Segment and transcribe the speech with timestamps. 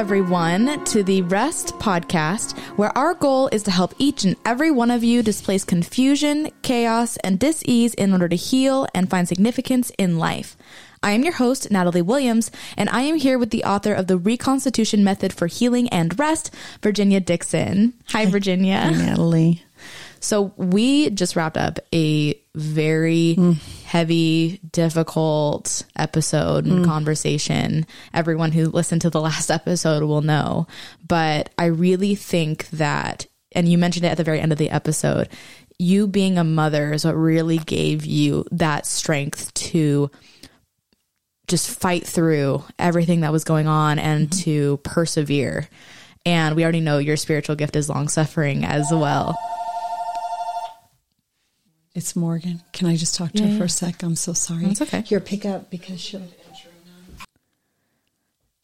[0.00, 4.90] Everyone, to the Rest Podcast, where our goal is to help each and every one
[4.90, 10.18] of you displace confusion, chaos, and dis-ease in order to heal and find significance in
[10.18, 10.56] life.
[11.02, 14.16] I am your host, Natalie Williams, and I am here with the author of the
[14.16, 17.92] Reconstitution Method for Healing and Rest, Virginia Dixon.
[18.08, 18.78] Hi, Virginia.
[18.80, 19.62] Hi, Natalie.
[20.20, 23.84] So we just wrapped up a very mm.
[23.84, 26.84] heavy, difficult episode and mm.
[26.84, 27.86] conversation.
[28.12, 30.66] Everyone who listened to the last episode will know.
[31.06, 34.70] But I really think that, and you mentioned it at the very end of the
[34.70, 35.28] episode,
[35.78, 40.10] you being a mother is what really gave you that strength to
[41.48, 44.40] just fight through everything that was going on and mm-hmm.
[44.42, 45.68] to persevere.
[46.26, 49.34] And we already know your spiritual gift is long suffering as well.
[51.94, 52.62] It's Morgan.
[52.72, 54.02] Can I just talk to yeah, her for a sec?
[54.02, 54.66] I'm so sorry.
[54.66, 55.02] It's okay.
[55.02, 56.22] Here, pick up because she'll.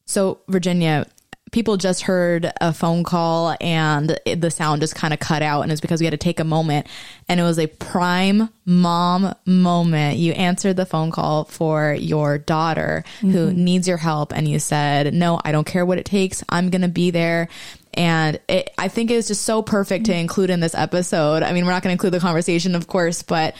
[0.04, 1.06] So, Virginia,
[1.52, 5.62] people just heard a phone call and it, the sound just kind of cut out
[5.62, 6.86] and it's because we had to take a moment
[7.28, 13.04] and it was a prime mom moment you answered the phone call for your daughter
[13.18, 13.30] mm-hmm.
[13.30, 16.68] who needs your help and you said no i don't care what it takes i'm
[16.68, 17.48] gonna be there
[17.96, 21.64] and it, i think it's just so perfect to include in this episode i mean
[21.64, 23.54] we're not going to include the conversation of course but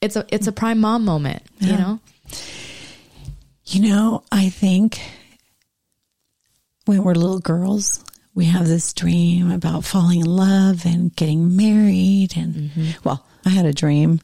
[0.00, 1.70] it's a it's a prime mom moment yeah.
[1.70, 2.00] you know
[3.66, 5.00] you know i think
[6.86, 8.04] when we're little girls,
[8.34, 12.36] we have this dream about falling in love and getting married.
[12.36, 12.90] And mm-hmm.
[13.04, 14.20] well, I had a dream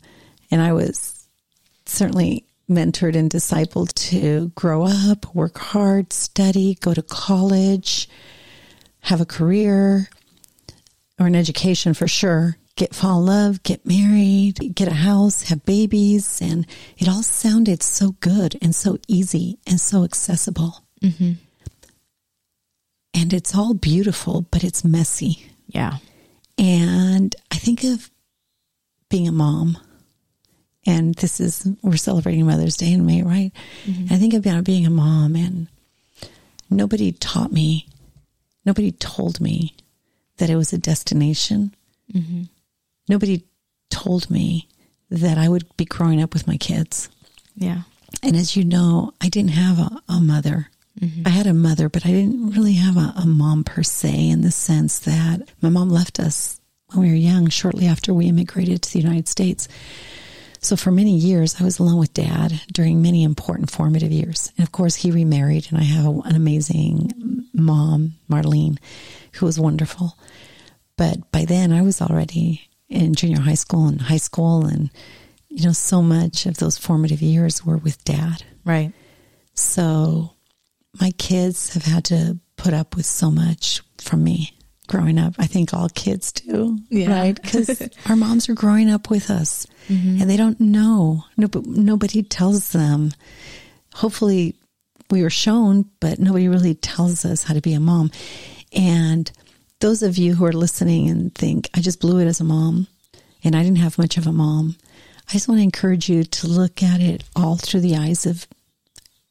[0.51, 1.27] and I was
[1.87, 8.09] certainly mentored and discipled to grow up, work hard, study, go to college,
[9.09, 10.09] have a career
[11.19, 15.65] or an education for sure, get fall in love, get married, get a house, have
[15.65, 16.41] babies.
[16.41, 20.85] And it all sounded so good and so easy and so accessible.
[21.03, 21.33] Mm-hmm
[23.15, 25.45] and it's all beautiful, but it's messy.
[25.67, 25.99] Yeah.
[26.57, 28.11] And I think of
[29.09, 29.79] being a mom,
[30.87, 33.53] and this is, we're celebrating Mother's Day in May, right?
[33.87, 34.15] Mm-hmm.
[34.15, 35.69] I think about being a mom, and
[36.71, 37.89] nobody taught me,
[38.69, 39.75] nobody told me
[40.37, 41.75] that it was a destination.
[42.15, 42.43] Mm-hmm.
[43.09, 43.43] Nobody
[43.91, 44.69] told me
[45.11, 47.09] that I would be growing up with my kids.
[47.57, 47.83] Yeah.
[48.23, 50.69] And as you know, I didn't have a, a mother
[51.01, 51.23] Mm-hmm.
[51.27, 54.43] I had a mother, but I didn't really have a, a, mom per se in
[54.43, 56.61] the sense that my mom left us
[56.93, 59.69] when we were young, shortly after we immigrated to the United States.
[60.61, 64.53] So for many years, I was alone with dad during many important formative years.
[64.57, 68.79] And of course, he remarried, and I have a, an amazing mom, Marlene,
[69.35, 70.19] who was wonderful.
[70.97, 74.91] But by then, I was already in junior high school and high school, and
[75.49, 78.43] you know, so much of those formative years were with dad.
[78.65, 78.93] Right.
[79.55, 80.33] So
[81.01, 84.58] my kids have had to put up with so much from me
[84.89, 85.35] growing up.
[85.39, 87.11] I think all kids do, yeah.
[87.11, 87.41] right?
[87.41, 90.21] Because our moms are growing up with us mm-hmm.
[90.21, 91.25] and they don't know.
[91.37, 93.13] No, nobody tells them.
[93.95, 94.57] Hopefully,
[95.11, 98.11] we were shown, but nobody really tells us how to be a mom.
[98.73, 99.31] And
[99.81, 102.89] those of you who are listening and think, I just blew it as a mom
[103.45, 104.77] and I didn't have much of a mom,
[105.29, 108.47] I just want to encourage you to look at it all through the eyes of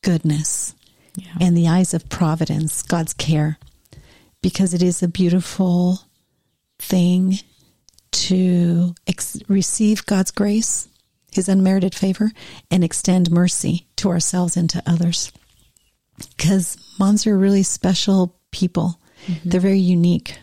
[0.03, 0.73] goodness
[1.15, 1.33] yeah.
[1.41, 3.57] and the eyes of providence, God's care,
[4.47, 5.99] because it is a beautiful
[6.79, 7.37] thing
[8.13, 10.87] to ex- receive God's grace,
[11.33, 12.31] His unmerited favor,
[12.71, 15.33] and extend mercy to ourselves and to others.
[16.37, 19.49] Because moms are really special people, mm-hmm.
[19.49, 20.39] they're very unique.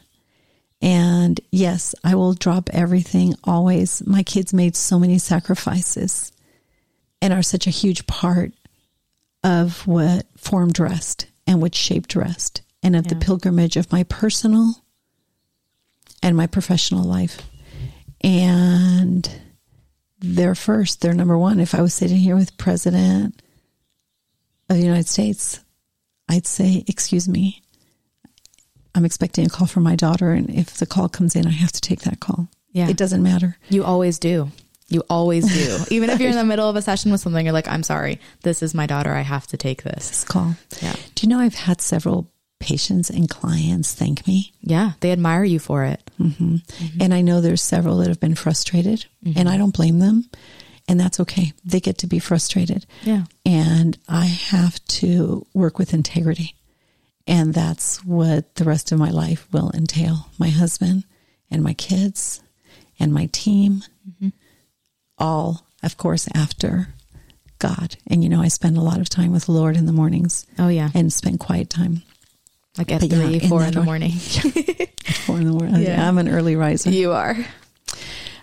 [0.82, 4.06] And yes, I will drop everything always.
[4.06, 6.30] My kids made so many sacrifices
[7.22, 8.52] and are such a huge part
[9.42, 13.14] of what formed rest and what shaped rest and of yeah.
[13.14, 14.84] the pilgrimage of my personal
[16.22, 17.40] and my professional life.
[18.20, 19.28] And
[20.20, 21.58] they're first, they're number one.
[21.58, 23.42] If I was sitting here with President
[24.68, 25.60] of the United States,
[26.28, 27.62] I'd say, excuse me,
[28.94, 30.30] I'm expecting a call from my daughter.
[30.30, 32.48] And if the call comes in, I have to take that call.
[32.72, 32.88] Yeah.
[32.88, 33.56] It doesn't matter.
[33.68, 34.50] You always do.
[34.88, 35.78] You always do.
[35.94, 38.20] Even if you're in the middle of a session with something, you're like, I'm sorry,
[38.42, 39.12] this is my daughter.
[39.12, 40.08] I have to take this.
[40.08, 40.54] This call.
[40.82, 40.94] Yeah.
[41.14, 42.30] Do you know I've had several
[42.64, 44.52] patients and clients thank me?
[44.60, 44.92] Yeah.
[45.00, 46.10] They admire you for it.
[46.20, 46.56] Mm-hmm.
[46.56, 47.02] Mm-hmm.
[47.02, 49.38] And I know there's several that have been frustrated, mm-hmm.
[49.38, 50.28] and I don't blame them.
[50.86, 51.52] And that's okay.
[51.64, 52.84] They get to be frustrated.
[53.02, 53.24] Yeah.
[53.46, 56.56] And I have to work with integrity.
[57.26, 61.04] And that's what the rest of my life will entail my husband
[61.50, 62.42] and my kids
[62.98, 63.82] and my team.
[64.08, 64.28] Mm-hmm
[65.18, 66.88] all, of course, after
[67.58, 67.96] God.
[68.06, 70.46] And you know, I spend a lot of time with the Lord in the mornings.
[70.58, 70.90] Oh, yeah.
[70.94, 72.02] And spend quiet time.
[72.76, 74.12] Like at but three, yeah, four in, in the morning.
[75.24, 75.82] four in the morning.
[75.82, 76.06] Yeah.
[76.06, 76.90] I'm an early riser.
[76.90, 77.36] You are.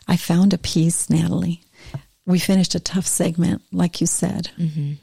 [0.07, 1.62] I found a peace, Natalie.
[2.25, 4.51] We finished a tough segment, like you said.
[4.57, 4.94] Mm-hmm.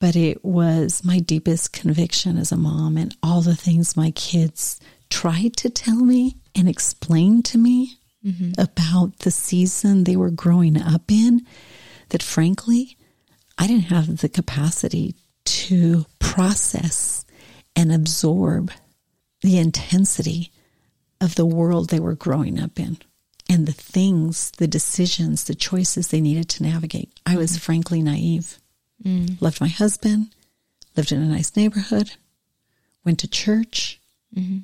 [0.00, 4.80] But it was my deepest conviction as a mom and all the things my kids
[5.10, 8.60] tried to tell me and explain to me mm-hmm.
[8.60, 11.46] about the season they were growing up in
[12.08, 12.96] that frankly,
[13.58, 15.14] I didn't have the capacity
[15.44, 17.21] to process
[17.74, 18.72] and absorb
[19.40, 20.50] the intensity
[21.20, 22.98] of the world they were growing up in
[23.52, 27.12] and the things, the decisions, the choices they needed to navigate.
[27.26, 27.60] I was mm-hmm.
[27.60, 28.58] frankly naive.
[29.04, 29.40] Mm.
[29.42, 30.34] Left my husband,
[30.96, 32.12] lived in a nice neighborhood,
[33.04, 34.00] went to church.
[34.34, 34.58] Mm-hmm.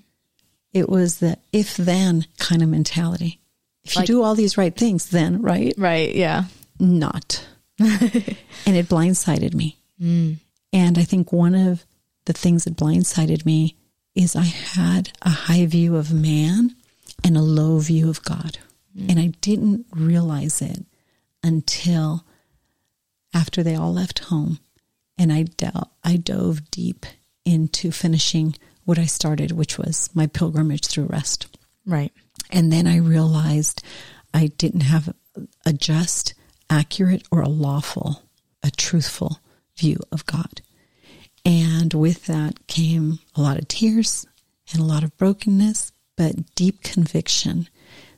[0.72, 3.40] It was the if then kind of mentality.
[3.84, 5.74] If like, you do all these right things, then, right?
[5.76, 6.44] Right, yeah.
[6.78, 7.46] Not.
[7.78, 9.76] and it blindsided me.
[10.00, 10.36] Mm.
[10.72, 11.84] And I think one of
[12.28, 13.74] the things that blindsided me
[14.14, 16.76] is I had a high view of man
[17.24, 18.58] and a low view of God.
[18.96, 19.10] Mm.
[19.10, 20.84] And I didn't realize it
[21.42, 22.26] until
[23.32, 24.58] after they all left home
[25.16, 27.06] and I, del- I dove deep
[27.46, 28.54] into finishing
[28.84, 31.46] what I started, which was my pilgrimage through rest.
[31.86, 32.12] Right.
[32.50, 33.82] And then I realized
[34.34, 35.14] I didn't have
[35.64, 36.34] a just,
[36.68, 38.22] accurate, or a lawful,
[38.62, 39.40] a truthful
[39.78, 40.60] view of God.
[41.48, 44.26] And with that came a lot of tears
[44.70, 47.68] and a lot of brokenness, but deep conviction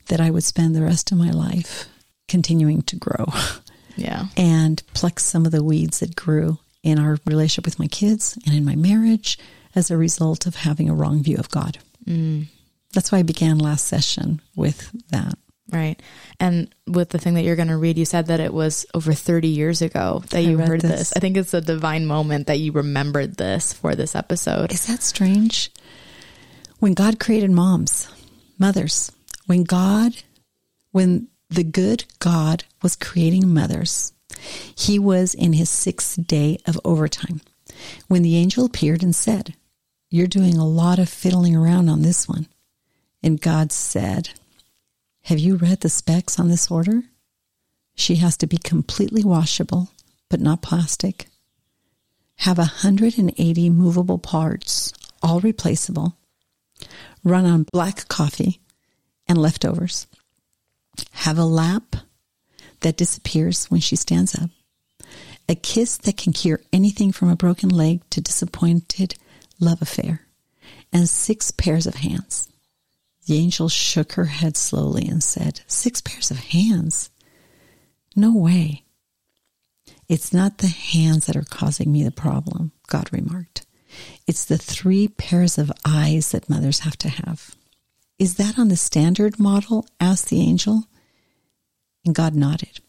[0.08, 1.88] that I would spend the rest of my life
[2.28, 3.26] continuing to grow.
[3.96, 4.26] Yeah.
[4.36, 8.54] And pluck some of the weeds that grew in our relationship with my kids and
[8.54, 9.38] in my marriage
[9.74, 11.78] as a result of having a wrong view of God.
[12.06, 12.46] Mm.
[12.94, 15.36] That's why I began last session with that.
[15.72, 16.00] Right.
[16.38, 19.12] And with the thing that you're going to read, you said that it was over
[19.12, 20.98] 30 years ago that you heard this.
[20.98, 21.12] this.
[21.16, 24.72] I think it's a divine moment that you remembered this for this episode.
[24.72, 25.70] Is that strange?
[26.78, 28.08] When God created moms,
[28.58, 29.12] mothers,
[29.46, 30.12] when God,
[30.92, 34.12] when the good God was creating mothers,
[34.74, 37.40] he was in his sixth day of overtime
[38.08, 39.54] when the angel appeared and said,
[40.08, 42.46] You're doing a lot of fiddling around on this one.
[43.22, 44.30] And God said,
[45.30, 47.04] Have you read the specs on this order?
[47.94, 49.92] She has to be completely washable,
[50.28, 51.28] but not plastic.
[52.38, 54.92] Have 180 movable parts,
[55.22, 56.16] all replaceable.
[57.22, 58.60] Run on black coffee
[59.28, 60.08] and leftovers.
[61.12, 61.94] Have a lap
[62.80, 64.50] that disappears when she stands up.
[65.48, 69.14] A kiss that can cure anything from a broken leg to disappointed
[69.60, 70.22] love affair.
[70.92, 72.48] And six pairs of hands.
[73.30, 77.10] The angel shook her head slowly and said, Six pairs of hands?
[78.16, 78.82] No way.
[80.08, 83.64] It's not the hands that are causing me the problem, God remarked.
[84.26, 87.54] It's the three pairs of eyes that mothers have to have.
[88.18, 89.86] Is that on the standard model?
[90.00, 90.86] asked the angel.
[92.04, 92.80] And God nodded.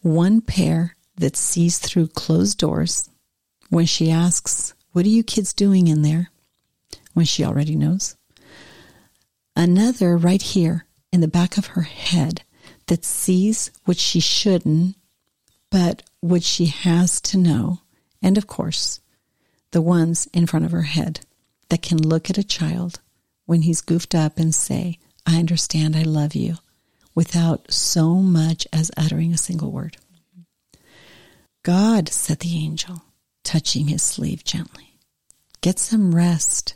[0.00, 3.10] One pair that sees through closed doors
[3.68, 6.30] when she asks, What are you kids doing in there?
[7.14, 8.14] when she already knows.
[9.56, 12.42] Another right here in the back of her head
[12.86, 14.96] that sees what she shouldn't,
[15.70, 17.80] but what she has to know.
[18.22, 19.00] And of course,
[19.72, 21.20] the ones in front of her head
[21.68, 23.00] that can look at a child
[23.46, 26.56] when he's goofed up and say, I understand, I love you,
[27.14, 29.96] without so much as uttering a single word.
[31.62, 33.02] God, said the angel,
[33.44, 34.98] touching his sleeve gently,
[35.60, 36.74] get some rest,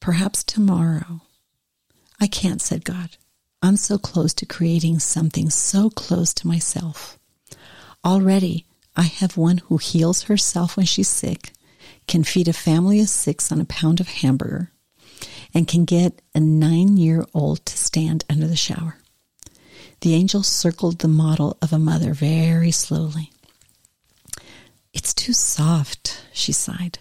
[0.00, 1.22] perhaps tomorrow.
[2.20, 3.16] I can't, said God.
[3.62, 7.18] I'm so close to creating something so close to myself.
[8.04, 11.52] Already, I have one who heals herself when she's sick,
[12.06, 14.72] can feed a family of six on a pound of hamburger,
[15.54, 18.98] and can get a nine year old to stand under the shower.
[20.00, 23.32] The angel circled the model of a mother very slowly.
[24.92, 26.98] It's too soft, she sighed.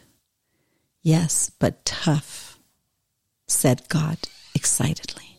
[1.03, 2.59] Yes, but tough,
[3.47, 4.17] said God
[4.57, 5.37] excitedly.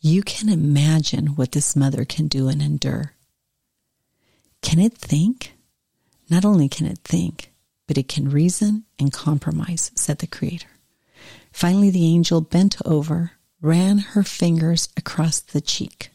[0.00, 3.12] You can imagine what this mother can do and endure.
[4.62, 5.52] Can it think?
[6.30, 7.52] Not only can it think,
[7.86, 10.70] but it can reason and compromise, said the Creator.
[11.52, 16.08] Finally, the angel bent over, ran her fingers across the cheek.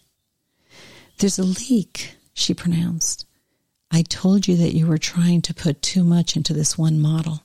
[1.20, 3.28] There's a leak, she pronounced.
[3.92, 7.44] I told you that you were trying to put too much into this one model.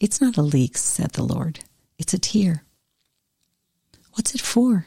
[0.00, 1.60] It's not a leak, said the Lord.
[1.98, 2.65] It's a tear.
[4.16, 4.86] What's it for?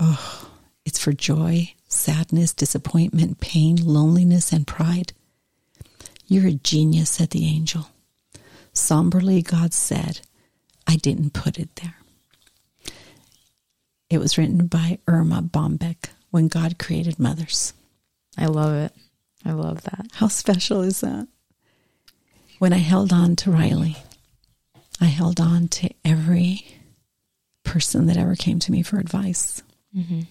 [0.00, 0.50] Oh,
[0.84, 5.12] it's for joy, sadness, disappointment, pain, loneliness, and pride.
[6.26, 7.88] You're a genius, said the angel.
[8.72, 10.22] Somberly, God said,
[10.88, 11.94] I didn't put it there.
[14.10, 17.74] It was written by Erma Bombeck when God created mothers.
[18.36, 18.92] I love it.
[19.44, 20.08] I love that.
[20.14, 21.28] How special is that?
[22.58, 23.96] When I held on to Riley,
[25.00, 26.77] I held on to every
[27.68, 29.62] person that ever came to me for advice.
[29.96, 30.22] Mm-hmm.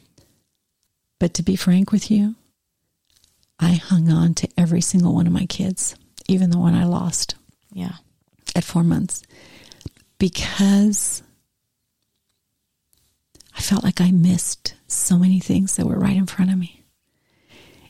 [1.20, 2.36] But to be frank with you,
[3.60, 5.96] I hung on to every single one of my kids,
[6.27, 7.36] even the one I lost.
[7.72, 7.94] Yeah.
[8.56, 9.22] At four months,
[10.17, 11.22] because
[13.56, 16.84] I felt like I missed so many things that were right in front of me.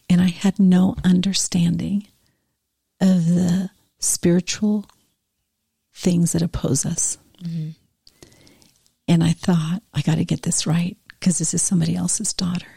[0.10, 2.08] And I had no understanding
[3.00, 4.86] of the spiritual
[5.94, 7.18] things that oppose us.
[7.44, 7.70] Mm-hmm.
[9.08, 12.68] And I thought, I got to get this right because this is somebody else's daughter.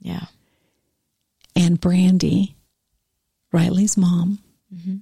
[0.00, 0.26] Yeah.
[1.54, 2.56] And Brandy,
[3.52, 4.38] Riley's mom,
[4.74, 4.96] mm-hmm.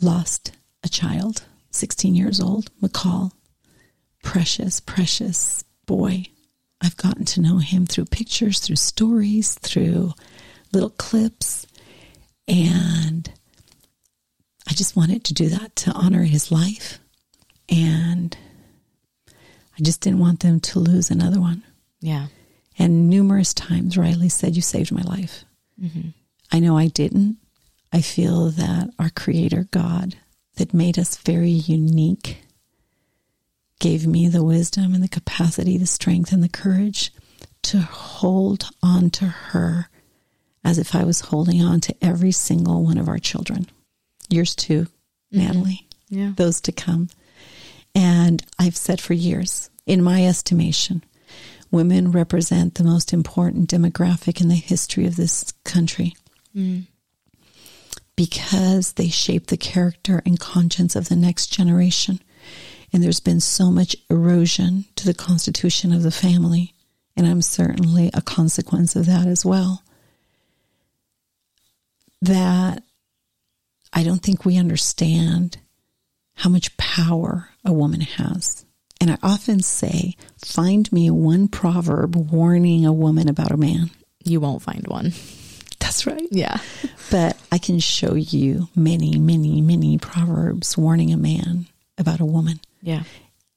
[0.00, 3.32] lost a child, 16 years old, McCall.
[4.22, 6.26] Precious, precious boy.
[6.80, 10.12] I've gotten to know him through pictures, through stories, through
[10.72, 11.66] little clips.
[12.46, 13.30] And
[14.68, 16.98] I just wanted to do that to honor his life.
[17.68, 18.36] And
[19.80, 21.62] I just didn't want them to lose another one.
[22.00, 22.26] Yeah.
[22.78, 25.44] And numerous times Riley said, You saved my life.
[25.82, 26.10] Mm-hmm.
[26.52, 27.38] I know I didn't.
[27.92, 30.16] I feel that our Creator God,
[30.56, 32.42] that made us very unique,
[33.78, 37.12] gave me the wisdom and the capacity, the strength and the courage
[37.62, 39.88] to hold on to her
[40.62, 43.66] as if I was holding on to every single one of our children.
[44.28, 45.38] Yours too, mm-hmm.
[45.38, 45.88] Natalie.
[46.10, 46.32] Yeah.
[46.36, 47.08] Those to come.
[47.94, 51.04] And I've said for years, in my estimation,
[51.70, 56.14] women represent the most important demographic in the history of this country.
[56.54, 56.86] Mm.
[58.16, 62.20] Because they shape the character and conscience of the next generation.
[62.92, 66.74] And there's been so much erosion to the constitution of the family.
[67.16, 69.82] And I'm certainly a consequence of that as well.
[72.20, 72.82] That
[73.92, 75.58] I don't think we understand
[76.34, 78.64] how much power a woman has.
[79.00, 83.90] And I often say, find me one proverb warning a woman about a man.
[84.22, 85.14] You won't find one.
[85.78, 86.28] That's right.
[86.30, 86.58] Yeah.
[87.10, 91.66] But I can show you many, many, many proverbs warning a man
[91.98, 92.60] about a woman.
[92.82, 93.04] Yeah.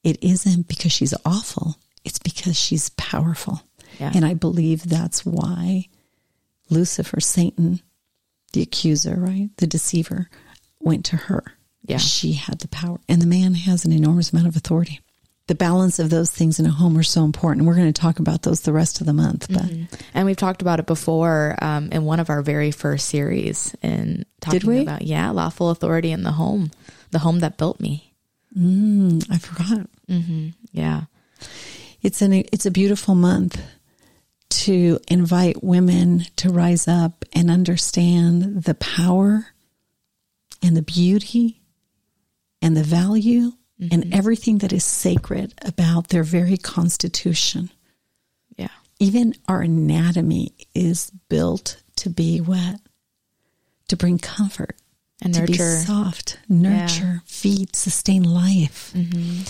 [0.02, 3.62] It isn't because she's awful, it's because she's powerful.
[4.00, 4.12] Yeah.
[4.14, 5.88] And I believe that's why
[6.70, 7.80] Lucifer, Satan,
[8.52, 9.50] the accuser, right?
[9.58, 10.28] The deceiver,
[10.80, 11.44] went to her.
[11.86, 11.98] Yeah.
[11.98, 12.98] She had the power.
[13.08, 15.00] And the man has an enormous amount of authority.
[15.46, 17.66] The balance of those things in a home are so important.
[17.66, 19.46] We're going to talk about those the rest of the month.
[19.48, 19.94] But mm-hmm.
[20.14, 24.24] and we've talked about it before um, in one of our very first series in
[24.40, 24.82] talking Did we?
[24.82, 26.70] about yeah, lawful authority in the home,
[27.10, 28.14] the home that built me.
[28.56, 29.86] Mm, I forgot.
[30.08, 30.48] Mm-hmm.
[30.72, 31.02] Yeah,
[32.00, 33.60] it's an it's a beautiful month
[34.50, 39.48] to invite women to rise up and understand the power
[40.62, 41.60] and the beauty
[42.62, 43.88] and the value mm-hmm.
[43.92, 47.70] and everything that is sacred about their very constitution.
[48.56, 48.68] Yeah.
[48.98, 52.80] Even our anatomy is built to be what?
[53.88, 54.76] To bring comfort
[55.22, 57.18] and nurture, to be soft, nurture, yeah.
[57.26, 58.92] feed, sustain life.
[58.94, 59.42] Mm-hmm.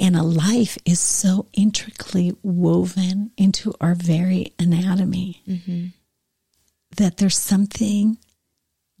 [0.00, 5.88] And a life is so intricately woven into our very anatomy mm-hmm.
[6.96, 8.16] that there's something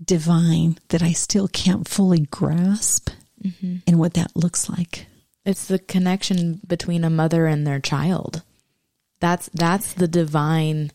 [0.02, 3.10] divine that I still can't fully grasp
[3.42, 3.76] mm-hmm.
[3.86, 5.06] in what that looks like.
[5.44, 8.42] It's the connection between a mother and their child.
[9.20, 10.92] That's that's the divine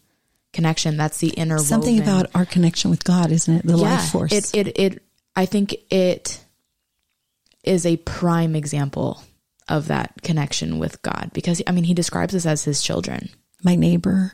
[0.53, 0.97] connection.
[0.97, 3.65] That's the inner something about our connection with God, isn't it?
[3.65, 4.31] The yeah, life force.
[4.31, 5.03] It it it.
[5.35, 6.43] I think it
[7.63, 9.21] is a prime example
[9.67, 13.29] of that connection with God because I mean he describes us as his children.
[13.63, 14.33] My neighbor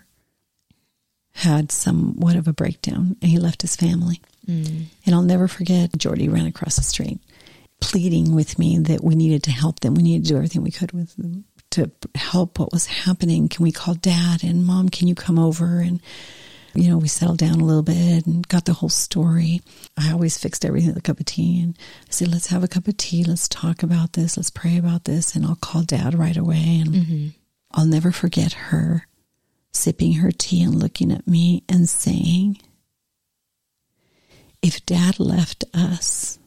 [1.34, 4.22] had somewhat of a breakdown and he left his family.
[4.46, 4.86] Mm.
[5.06, 7.20] And I'll never forget Jordy ran across the street
[7.82, 9.96] pleading with me that we needed to help them.
[9.96, 13.50] We needed to do everything we could with them to help what was happening.
[13.50, 14.90] Can we call dad and mom?
[14.90, 15.80] Can you come over?
[15.80, 16.02] And,
[16.74, 19.62] you know, we settled down a little bit and got the whole story.
[19.98, 21.62] I always fixed everything with a cup of tea.
[21.62, 23.24] And I said, let's have a cup of tea.
[23.24, 24.38] Let's talk about this.
[24.38, 25.36] Let's pray about this.
[25.36, 26.82] And I'll call dad right away.
[26.82, 27.28] And mm-hmm.
[27.72, 29.08] I'll never forget her
[29.74, 32.60] sipping her tea and looking at me and saying,
[34.62, 36.38] if dad left us,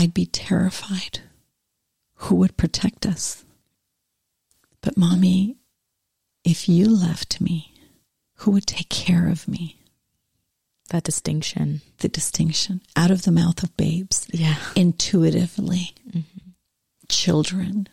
[0.00, 1.20] I'd be terrified.
[2.14, 3.44] Who would protect us?
[4.80, 5.58] But, mommy,
[6.42, 7.74] if you left me,
[8.36, 9.76] who would take care of me?
[10.88, 11.82] That distinction.
[11.98, 14.26] The distinction out of the mouth of babes.
[14.32, 14.56] Yeah.
[14.74, 15.92] Intuitively.
[16.08, 16.50] Mm-hmm.
[17.08, 17.86] children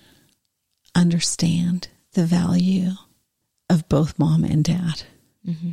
[0.95, 2.91] understand the value
[3.69, 5.03] of both mom and dad
[5.45, 5.71] mm-hmm.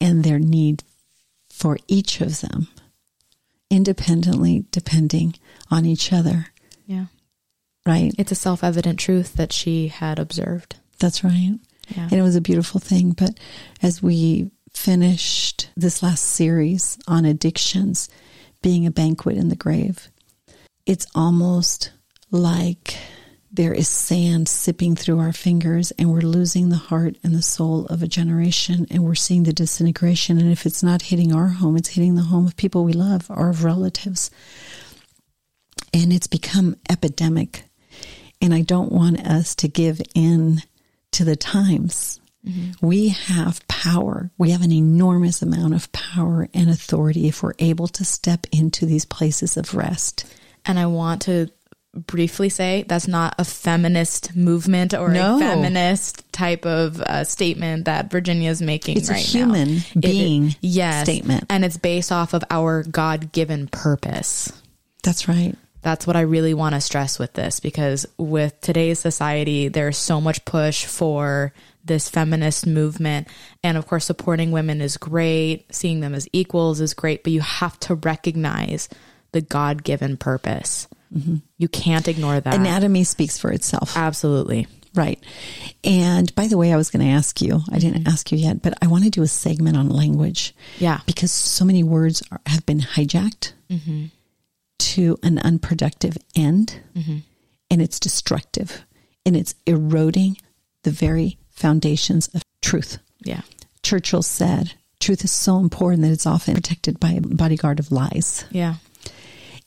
[0.00, 0.84] and their need
[1.48, 2.68] for each of them
[3.74, 5.34] independently depending
[5.70, 6.46] on each other.
[6.86, 7.06] Yeah.
[7.86, 8.14] Right.
[8.16, 10.76] It's a self evident truth that she had observed.
[10.98, 11.58] That's right.
[11.88, 12.04] Yeah.
[12.04, 13.10] And it was a beautiful thing.
[13.10, 13.38] But
[13.82, 18.08] as we finished this last series on addictions
[18.62, 20.08] being a banquet in the grave,
[20.86, 21.92] it's almost
[22.30, 22.96] like
[23.54, 27.86] there is sand sipping through our fingers and we're losing the heart and the soul
[27.86, 30.38] of a generation and we're seeing the disintegration.
[30.38, 33.30] And if it's not hitting our home, it's hitting the home of people we love
[33.30, 34.28] or of relatives.
[35.92, 37.62] And it's become epidemic.
[38.42, 40.60] And I don't want us to give in
[41.12, 42.20] to the times.
[42.44, 42.84] Mm-hmm.
[42.84, 44.32] We have power.
[44.36, 48.84] We have an enormous amount of power and authority if we're able to step into
[48.84, 50.26] these places of rest.
[50.66, 51.50] And I want to
[51.94, 55.36] briefly say that's not a feminist movement or no.
[55.36, 59.82] a feminist type of uh, statement that Virginia is making it's right a human now.
[60.00, 61.44] being it, yes, statement.
[61.48, 64.52] And it's based off of our God given purpose.
[65.02, 65.54] That's right.
[65.82, 70.20] That's what I really want to stress with this because with today's society, there's so
[70.20, 71.52] much push for
[71.84, 73.28] this feminist movement.
[73.62, 77.42] And of course, supporting women is great, seeing them as equals is great, but you
[77.42, 78.88] have to recognize
[79.32, 80.88] the God given purpose.
[81.14, 81.36] Mm-hmm.
[81.58, 82.54] You can't ignore that.
[82.54, 83.96] Anatomy speaks for itself.
[83.96, 84.66] Absolutely.
[84.94, 85.18] Right.
[85.82, 88.12] And by the way, I was going to ask you, I didn't mm-hmm.
[88.12, 90.54] ask you yet, but I want to do a segment on language.
[90.78, 91.00] Yeah.
[91.06, 94.06] Because so many words are, have been hijacked mm-hmm.
[94.78, 97.18] to an unproductive end mm-hmm.
[97.70, 98.84] and it's destructive
[99.26, 100.36] and it's eroding
[100.84, 102.98] the very foundations of truth.
[103.24, 103.40] Yeah.
[103.82, 108.44] Churchill said, truth is so important that it's often protected by a bodyguard of lies.
[108.50, 108.74] Yeah.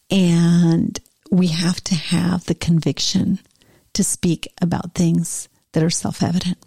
[0.09, 0.97] And
[1.31, 3.39] we have to have the conviction
[3.93, 6.57] to speak about things that are self evident.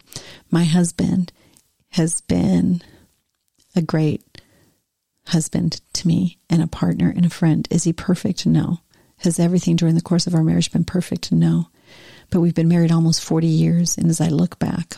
[0.50, 1.32] My husband
[1.90, 2.82] has been
[3.74, 4.22] a great
[5.26, 7.66] husband to me and a partner and a friend.
[7.70, 8.46] Is he perfect?
[8.46, 8.80] No.
[9.18, 11.30] Has everything during the course of our marriage been perfect?
[11.30, 11.68] No.
[12.30, 13.98] But we've been married almost 40 years.
[13.98, 14.96] And as I look back,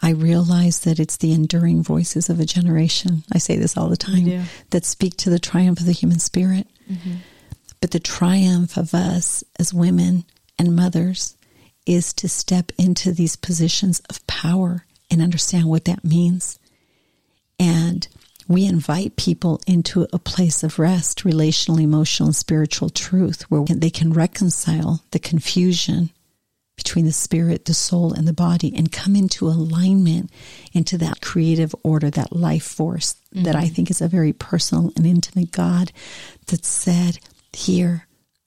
[0.00, 3.24] I realize that it's the enduring voices of a generation.
[3.32, 4.24] I say this all the time
[4.70, 6.66] that speak to the triumph of the human spirit.
[6.90, 7.14] Mm-hmm.
[7.82, 10.24] But the triumph of us as women
[10.56, 11.36] and mothers
[11.84, 16.60] is to step into these positions of power and understand what that means.
[17.58, 18.06] And
[18.46, 23.90] we invite people into a place of rest, relational, emotional, and spiritual truth where they
[23.90, 26.10] can reconcile the confusion
[26.76, 30.30] between the spirit, the soul, and the body and come into alignment
[30.72, 33.44] into that creative order, that life force mm-hmm.
[33.44, 35.90] that I think is a very personal and intimate God
[36.46, 37.18] that said,
[37.52, 38.06] hear,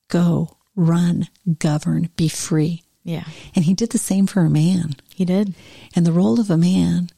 [0.10, 1.28] go, run,
[1.60, 2.84] govern, be free.
[3.04, 3.26] Yeah.
[3.56, 4.96] And he did the same for a man.
[5.14, 5.54] He did.
[5.96, 7.10] And the role of a man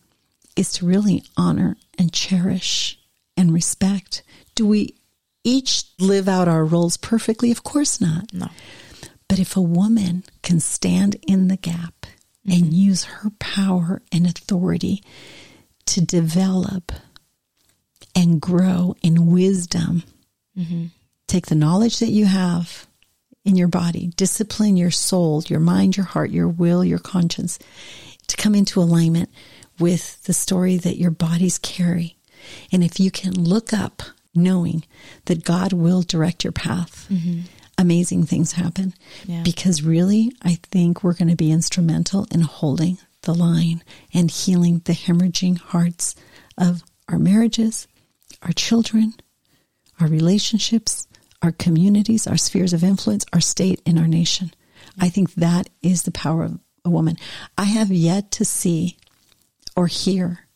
[0.56, 3.00] is to really honor and cherish
[3.38, 4.24] and respect.
[4.56, 4.96] Do we
[5.44, 7.52] each live out our roles perfectly?
[7.52, 8.34] Of course not.
[8.34, 8.50] No.
[9.30, 12.06] But if a woman can stand in the gap
[12.46, 12.52] mm-hmm.
[12.52, 15.04] and use her power and authority
[15.86, 16.92] to develop
[18.16, 20.04] and grow in wisdom,
[20.58, 20.86] mm-hmm.
[21.28, 22.88] Take the knowledge that you have
[23.44, 27.60] in your body, discipline your soul, your mind, your heart, your will, your conscience
[28.28, 29.30] to come into alignment
[29.80, 32.18] with the story that your bodies carry.
[32.72, 34.02] And if you can look up
[34.34, 34.84] knowing
[35.26, 37.42] that God will direct your path, mm-hmm.
[37.78, 38.94] amazing things happen.
[39.26, 39.44] Yeah.
[39.44, 44.82] Because really, I think we're going to be instrumental in holding the line and healing
[44.86, 46.16] the hemorrhaging hearts
[46.58, 47.88] of our marriages,
[48.42, 49.14] our children,
[50.00, 51.07] our relationships,
[51.42, 54.52] our communities, our spheres of influence, our state, and our nation.
[55.00, 57.18] I think that is the power of a woman.
[57.58, 58.98] I have yet to see
[59.76, 60.48] or hear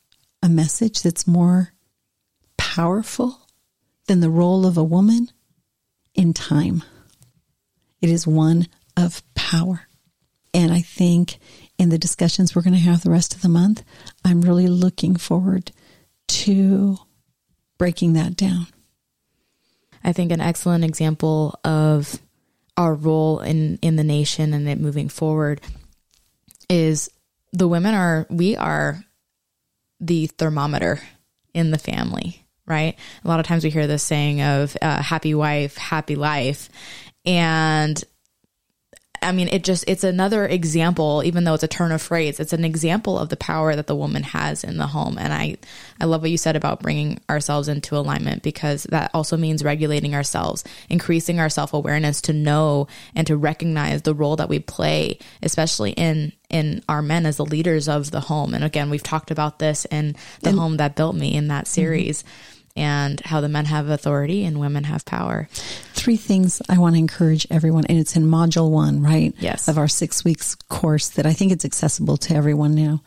[0.42, 1.74] a message that's more
[2.58, 3.48] powerful
[4.08, 5.30] than the role of a woman
[6.16, 6.84] in time.
[8.02, 8.68] It is one
[8.98, 9.88] of power.
[10.54, 11.38] And I think
[11.78, 13.84] in the discussions we're going to have the rest of the month,
[14.26, 15.72] I'm really looking forward
[16.28, 16.98] to
[17.78, 18.68] breaking that down.
[20.04, 22.20] I think an excellent example of
[22.78, 25.62] our role in in the nation and it moving forward
[26.70, 27.10] is
[27.54, 29.04] the women are we are
[30.00, 31.00] the thermometer
[31.54, 32.96] in the family right?
[33.24, 36.70] A lot of times we hear this saying of uh, happy wife happy life.
[37.26, 38.02] And
[39.24, 42.54] I mean, it just, it's another example, even though it's a turn of phrase, it's
[42.54, 45.20] an example of the power that the woman has in the home.
[45.20, 45.58] And I,
[46.00, 50.16] I love what you said about bringing ourselves into alignment because that also means regulating
[50.16, 55.20] ourselves, increasing our self awareness to know and to recognize the role that we play,
[55.44, 58.56] especially in, in our men as the leaders of the home.
[58.56, 61.68] And again, we've talked about this in the and, home that built me in that
[61.68, 62.24] series.
[62.24, 65.48] Mm-hmm and how the men have authority and women have power.
[65.94, 69.34] Three things I want to encourage everyone, and it's in module one, right?
[69.40, 69.68] Yes.
[69.68, 73.02] Of our six weeks course that I think it's accessible to everyone now.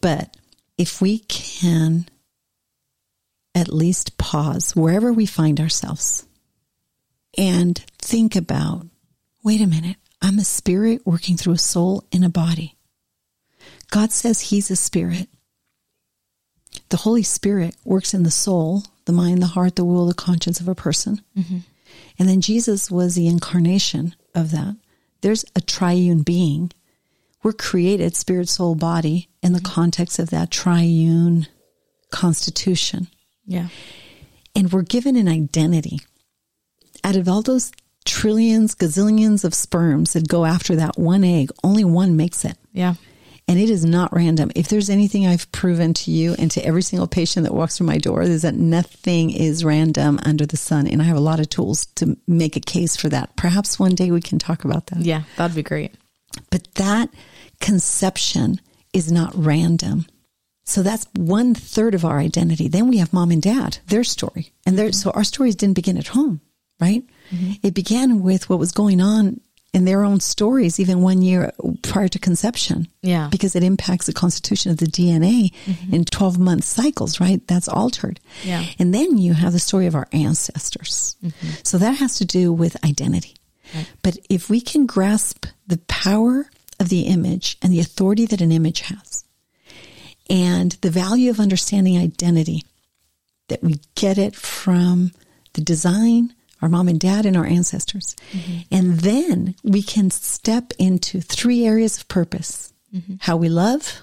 [0.00, 0.36] But
[0.78, 2.06] if we can
[3.54, 6.26] at least pause wherever we find ourselves
[7.38, 8.86] and think about
[9.42, 12.76] wait a minute, I'm a spirit working through a soul in a body.
[13.90, 15.28] God says He's a spirit.
[16.88, 20.60] The Holy Spirit works in the soul, the mind, the heart, the will, the conscience
[20.60, 21.20] of a person.
[21.36, 21.58] Mm-hmm.
[22.18, 24.76] And then Jesus was the incarnation of that.
[25.20, 26.70] There's a triune being.
[27.42, 29.72] We're created, spirit, soul, body, in the mm-hmm.
[29.72, 31.46] context of that triune
[32.10, 33.08] constitution.
[33.46, 33.68] Yeah.
[34.54, 36.00] And we're given an identity.
[37.04, 37.72] Out of all those
[38.04, 42.56] trillions, gazillions of sperms that go after that one egg, only one makes it.
[42.72, 42.94] Yeah.
[43.48, 44.50] And it is not random.
[44.56, 47.86] If there's anything I've proven to you and to every single patient that walks through
[47.86, 50.88] my door, is that nothing is random under the sun.
[50.88, 53.36] And I have a lot of tools to make a case for that.
[53.36, 54.98] Perhaps one day we can talk about that.
[54.98, 55.94] Yeah, that'd be great.
[56.50, 57.10] But that
[57.60, 58.60] conception
[58.92, 60.06] is not random.
[60.64, 62.66] So that's one third of our identity.
[62.66, 64.52] Then we have mom and dad, their story.
[64.66, 66.40] And their, so our stories didn't begin at home,
[66.80, 67.04] right?
[67.30, 67.52] Mm-hmm.
[67.62, 69.40] It began with what was going on
[69.76, 72.88] in their own stories, even one year prior to conception.
[73.02, 73.28] Yeah.
[73.30, 75.94] Because it impacts the constitution of the DNA mm-hmm.
[75.94, 77.46] in 12 month cycles, right?
[77.46, 78.18] That's altered.
[78.42, 78.64] Yeah.
[78.78, 81.16] And then you have the story of our ancestors.
[81.22, 81.48] Mm-hmm.
[81.62, 83.36] So that has to do with identity.
[83.74, 83.86] Right.
[84.02, 86.48] But if we can grasp the power
[86.80, 89.24] of the image and the authority that an image has
[90.30, 92.64] and the value of understanding identity,
[93.48, 95.12] that we get it from
[95.52, 96.32] the design
[96.62, 98.16] our mom and dad and our ancestors.
[98.32, 98.58] Mm-hmm.
[98.70, 103.14] And then we can step into three areas of purpose mm-hmm.
[103.20, 104.00] how we love,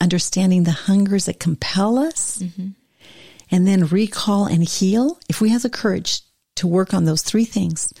[0.00, 2.68] understanding the hungers that compel us, mm-hmm.
[3.50, 5.18] and then recall and heal.
[5.28, 6.22] If we have the courage
[6.56, 7.92] to work on those three things,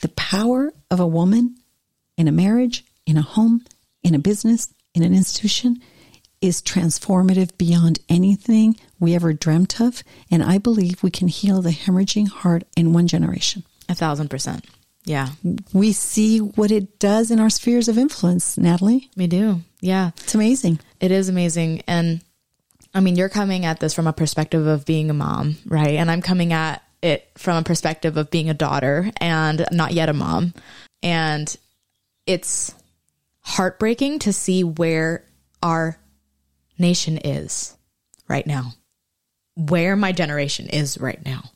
[0.00, 1.56] the power of a woman
[2.16, 3.64] in a marriage, in a home,
[4.02, 5.80] in a business, in an institution
[6.40, 10.02] is transformative beyond anything we ever dreamt of.
[10.30, 13.64] And I believe we can heal the hemorrhaging heart in one generation.
[13.88, 14.64] A thousand percent.
[15.04, 15.30] Yeah.
[15.72, 19.10] We see what it does in our spheres of influence, Natalie.
[19.16, 19.62] We do.
[19.80, 20.12] Yeah.
[20.18, 20.78] It's amazing.
[21.00, 21.82] It is amazing.
[21.88, 22.22] And
[22.94, 25.96] I mean, you're coming at this from a perspective of being a mom, right?
[25.96, 30.08] And I'm coming at it from a perspective of being a daughter and not yet
[30.08, 30.54] a mom.
[31.02, 31.54] And
[32.26, 32.72] it's
[33.40, 35.24] heartbreaking to see where
[35.60, 35.98] our
[36.78, 37.76] nation is
[38.28, 38.74] right now,
[39.56, 41.50] where my generation is right now,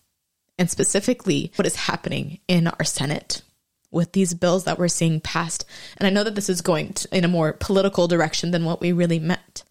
[0.58, 3.42] and specifically what is happening in our Senate
[3.90, 5.64] with these bills that we're seeing passed.
[5.96, 8.80] And I know that this is going to, in a more political direction than what
[8.80, 9.64] we really meant.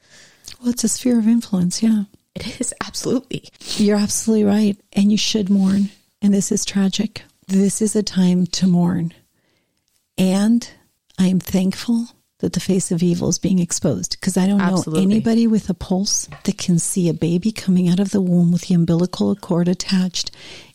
[0.59, 2.03] Well, it's a sphere of influence, yeah.
[2.33, 3.49] It is, absolutely.
[3.77, 4.77] You're absolutely right.
[4.93, 5.89] And you should mourn.
[6.21, 7.23] And this is tragic.
[7.47, 9.13] This is a time to mourn.
[10.17, 10.69] And
[11.19, 12.07] I am thankful
[12.39, 15.05] that the face of evil is being exposed because I don't Absolutely.
[15.05, 18.51] know anybody with a pulse that can see a baby coming out of the womb
[18.51, 20.31] with the umbilical cord attached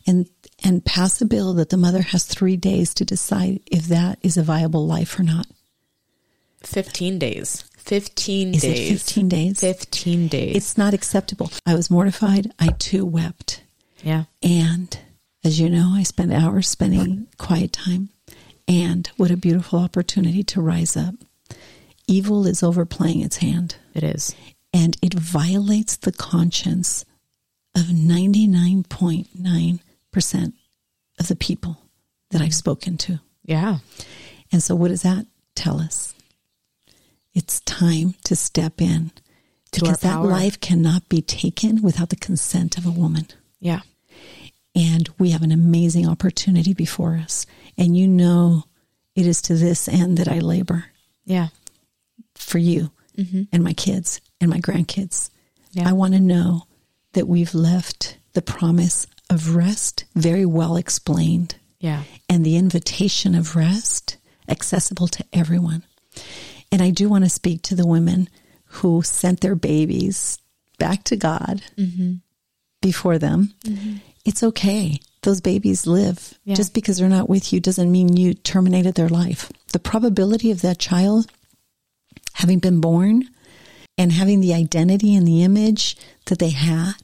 [0.07, 0.27] and
[0.63, 4.37] and pass a bill that the mother has 3 days to decide if that is
[4.37, 5.47] a viable life or not.
[6.61, 7.63] 15 days.
[7.77, 8.91] 15 is days.
[8.91, 9.59] It 15 days.
[9.59, 10.55] 15 days.
[10.55, 11.51] It's not acceptable.
[11.65, 12.53] I was mortified.
[12.59, 13.63] I too wept.
[14.03, 14.25] Yeah.
[14.43, 14.97] And
[15.43, 18.09] as you know, I spent hours spending quiet time.
[18.67, 21.15] And what a beautiful opportunity to rise up
[22.11, 23.77] evil is overplaying its hand.
[23.93, 24.35] It is.
[24.73, 27.05] And it violates the conscience
[27.75, 30.53] of 99.9%
[31.19, 31.77] of the people
[32.31, 33.19] that I've spoken to.
[33.43, 33.77] Yeah.
[34.51, 36.13] And so, what does that tell us?
[37.33, 39.11] It's time to step in
[39.71, 43.27] to because that life cannot be taken without the consent of a woman.
[43.59, 43.79] Yeah.
[44.75, 47.45] And we have an amazing opportunity before us.
[47.77, 48.65] And you know,
[49.15, 50.87] it is to this end that I labor.
[51.25, 51.47] Yeah
[52.41, 53.43] for you mm-hmm.
[53.51, 55.29] and my kids and my grandkids.
[55.71, 55.87] Yeah.
[55.87, 56.63] I want to know
[57.13, 61.55] that we've left the promise of rest very well explained.
[61.79, 62.03] Yeah.
[62.29, 65.83] And the invitation of rest accessible to everyone.
[66.71, 68.29] And I do want to speak to the women
[68.65, 70.37] who sent their babies
[70.77, 72.15] back to God mm-hmm.
[72.81, 73.53] before them.
[73.65, 73.97] Mm-hmm.
[74.25, 74.99] It's okay.
[75.23, 76.33] Those babies live.
[76.43, 76.55] Yeah.
[76.55, 79.51] Just because they're not with you doesn't mean you terminated their life.
[79.71, 81.31] the probability of that child
[82.33, 83.29] having been born
[83.97, 86.95] and having the identity and the image that they had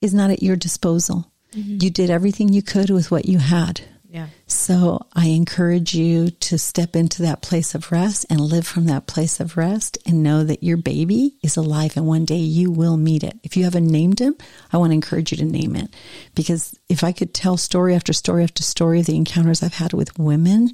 [0.00, 1.30] is not at your disposal.
[1.52, 1.78] Mm-hmm.
[1.80, 3.82] You did everything you could with what you had.
[4.08, 4.28] Yeah.
[4.46, 9.06] So I encourage you to step into that place of rest and live from that
[9.06, 12.96] place of rest and know that your baby is alive and one day you will
[12.96, 13.38] meet it.
[13.42, 14.36] If you haven't named him,
[14.72, 15.94] I want to encourage you to name it
[16.34, 19.92] because if I could tell story after story after story of the encounters I've had
[19.92, 20.70] with women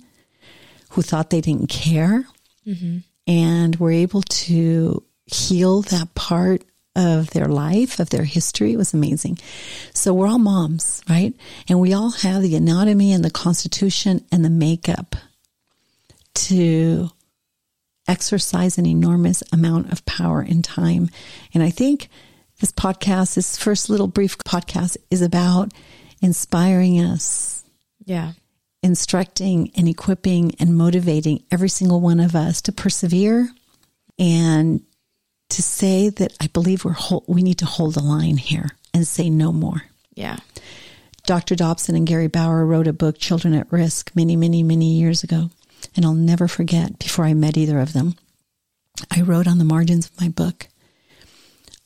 [0.91, 2.27] who thought they didn't care
[2.67, 2.99] mm-hmm.
[3.27, 8.73] And we were able to heal that part of their life, of their history.
[8.73, 9.39] It was amazing.
[9.95, 11.35] So we're all moms, right?
[11.69, 15.17] And we all have the anatomy and the constitution and the makeup
[16.35, 17.11] to
[18.07, 21.09] exercise an enormous amount of power in time.
[21.55, 22.09] And I think
[22.61, 25.73] this podcast, this first little brief podcast is about
[26.21, 27.65] inspiring us.
[28.05, 28.33] Yeah.
[28.83, 33.49] Instructing and equipping and motivating every single one of us to persevere
[34.19, 34.83] and
[35.51, 39.07] to say that I believe we're hold, we need to hold the line here and
[39.07, 39.83] say no more.
[40.15, 40.39] Yeah.
[41.25, 41.55] Dr.
[41.55, 45.51] Dobson and Gary Bauer wrote a book, Children at Risk, many, many, many years ago.
[45.95, 48.15] And I'll never forget before I met either of them.
[49.11, 50.69] I wrote on the margins of my book,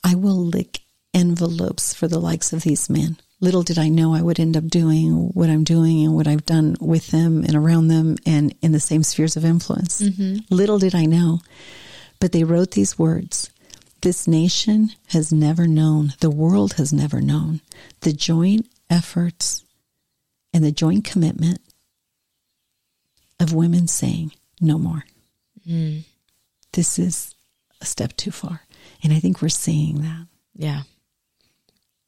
[0.03, 0.81] I will lick
[1.13, 3.17] envelopes for the likes of these men.
[3.39, 6.45] Little did I know I would end up doing what I'm doing and what I've
[6.45, 10.01] done with them and around them and in the same spheres of influence.
[10.01, 10.53] Mm-hmm.
[10.53, 11.41] Little did I know.
[12.19, 13.51] But they wrote these words
[14.01, 17.61] this nation has never known, the world has never known,
[18.01, 19.65] the joint efforts
[20.53, 21.59] and the joint commitment
[23.39, 25.03] of women saying, no more.
[25.67, 26.03] Mm.
[26.73, 27.35] This is
[27.81, 28.61] a step too far.
[29.03, 30.27] And I think we're seeing that.
[30.55, 30.83] Yeah.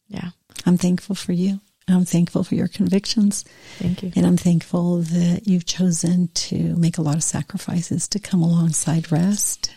[0.07, 0.29] Yeah.
[0.65, 1.59] I'm thankful for you.
[1.87, 3.45] I'm thankful for your convictions.
[3.77, 4.11] Thank you.
[4.15, 9.11] And I'm thankful that you've chosen to make a lot of sacrifices to come alongside
[9.11, 9.73] rest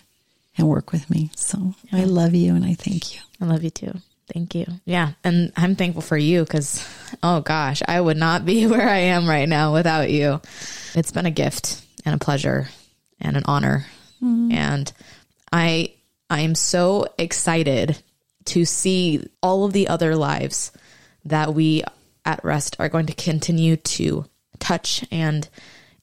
[0.59, 1.31] and work with me.
[1.35, 2.01] So yeah.
[2.01, 3.21] I love you and I thank you.
[3.41, 3.95] I love you too.
[4.33, 4.67] Thank you.
[4.85, 5.13] Yeah.
[5.25, 6.87] And I'm thankful for you because,
[7.23, 10.41] oh gosh, I would not be where I am right now without you.
[10.95, 12.69] It's been a gift and a pleasure
[13.21, 13.87] and an honor.
[14.23, 14.53] Mm-hmm.
[14.53, 14.93] And
[15.53, 15.95] I,
[16.31, 18.01] I am so excited
[18.47, 20.73] to see all of the other lives
[21.25, 21.83] that we
[22.25, 24.25] at Rest are going to continue to
[24.59, 25.49] touch and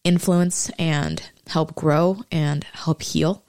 [0.04, 3.44] influence and help grow and help heal.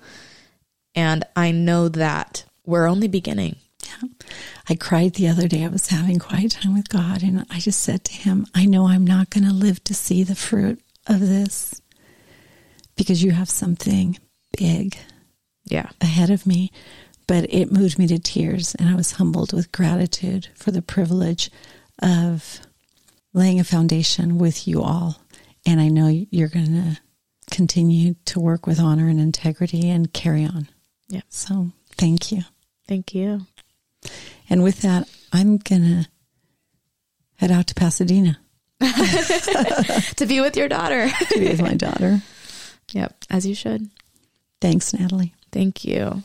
[0.95, 3.57] And I know that we're only beginning.
[3.85, 4.09] Yeah.
[4.69, 5.65] I cried the other day.
[5.65, 8.89] I was having quiet time with God, and I just said to Him, I know
[8.89, 11.81] I'm not going to live to see the fruit of this
[12.97, 14.19] because you have something
[14.57, 14.97] big
[15.65, 15.91] yeah.
[16.01, 16.71] ahead of me.
[17.31, 21.49] But it moved me to tears, and I was humbled with gratitude for the privilege
[22.03, 22.59] of
[23.33, 25.23] laying a foundation with you all.
[25.65, 26.99] And I know you're going to
[27.49, 30.67] continue to work with honor and integrity and carry on.
[31.09, 31.21] Yeah.
[31.29, 32.43] So thank you.
[32.89, 33.47] Thank you.
[34.49, 36.09] And with that, I'm going to
[37.37, 38.41] head out to Pasadena
[38.81, 41.09] to be with your daughter.
[41.29, 42.23] to be with my daughter.
[42.93, 43.89] Yep, as you should.
[44.61, 45.33] Thanks, Natalie.
[45.53, 46.25] Thank you.